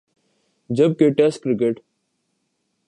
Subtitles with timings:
[0.69, 1.79] جب کہ test cricket